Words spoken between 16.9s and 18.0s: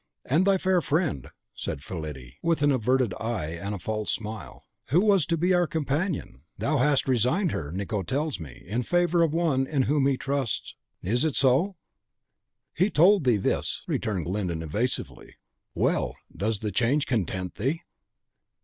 content thee?"